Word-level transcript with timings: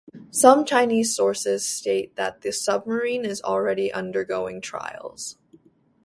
Some 0.31 0.65
Chinese 0.65 1.15
sources 1.15 1.63
states 1.63 2.13
that 2.15 2.41
the 2.41 2.51
submarine 2.51 3.23
is 3.23 3.39
already 3.43 3.93
undergoing 3.93 4.59
trials. 4.59 5.37